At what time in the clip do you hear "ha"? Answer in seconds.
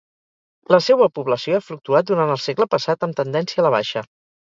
1.59-1.63